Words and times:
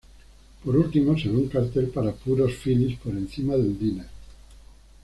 Por 0.63 0.75
último, 0.75 1.15
se 1.15 1.29
ve 1.29 1.35
un 1.37 1.47
cartel 1.47 1.89
para 1.89 2.11
puros 2.11 2.55
Phillies 2.55 2.97
por 2.97 3.13
encima 3.13 3.53
del 3.53 3.77
diner. 3.77 4.07